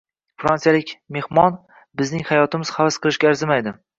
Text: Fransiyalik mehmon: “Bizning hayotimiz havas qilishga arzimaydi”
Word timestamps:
Fransiyalik 0.43 0.93
mehmon: 1.17 1.59
“Bizning 2.01 2.25
hayotimiz 2.31 2.75
havas 2.79 3.01
qilishga 3.05 3.33
arzimaydi” 3.35 3.79